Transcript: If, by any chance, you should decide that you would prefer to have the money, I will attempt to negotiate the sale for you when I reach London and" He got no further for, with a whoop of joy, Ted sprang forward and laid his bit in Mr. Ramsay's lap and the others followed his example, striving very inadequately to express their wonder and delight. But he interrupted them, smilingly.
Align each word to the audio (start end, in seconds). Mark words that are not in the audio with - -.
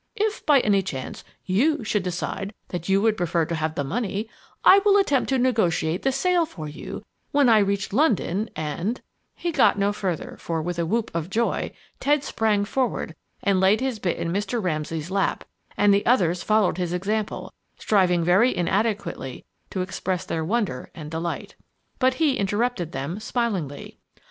If, 0.15 0.43
by 0.47 0.61
any 0.61 0.81
chance, 0.81 1.23
you 1.45 1.83
should 1.83 2.01
decide 2.01 2.55
that 2.69 2.89
you 2.89 3.03
would 3.03 3.15
prefer 3.15 3.45
to 3.45 3.53
have 3.53 3.75
the 3.75 3.83
money, 3.83 4.27
I 4.65 4.79
will 4.79 4.97
attempt 4.97 5.29
to 5.29 5.37
negotiate 5.37 6.01
the 6.01 6.11
sale 6.11 6.47
for 6.47 6.67
you 6.67 7.05
when 7.29 7.47
I 7.49 7.59
reach 7.59 7.93
London 7.93 8.49
and" 8.55 8.99
He 9.35 9.51
got 9.51 9.77
no 9.77 9.93
further 9.93 10.37
for, 10.39 10.59
with 10.59 10.79
a 10.79 10.87
whoop 10.87 11.11
of 11.13 11.29
joy, 11.29 11.71
Ted 11.99 12.23
sprang 12.23 12.65
forward 12.65 13.13
and 13.43 13.59
laid 13.59 13.79
his 13.79 13.99
bit 13.99 14.17
in 14.17 14.33
Mr. 14.33 14.59
Ramsay's 14.59 15.11
lap 15.11 15.43
and 15.77 15.93
the 15.93 16.03
others 16.07 16.41
followed 16.41 16.79
his 16.79 16.93
example, 16.93 17.53
striving 17.77 18.23
very 18.23 18.57
inadequately 18.57 19.45
to 19.69 19.83
express 19.83 20.25
their 20.25 20.43
wonder 20.43 20.89
and 20.95 21.11
delight. 21.11 21.53
But 21.99 22.15
he 22.15 22.37
interrupted 22.39 22.91
them, 22.91 23.19
smilingly. 23.19 23.99